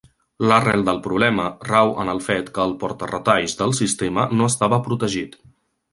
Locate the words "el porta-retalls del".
2.65-3.77